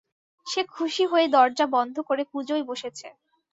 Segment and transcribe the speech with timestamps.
[0.47, 3.07] সে খুশি হয়ে দরজা বন্ধ করে পুজোয় বসেছে।